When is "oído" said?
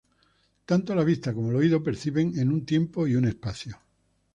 1.57-1.83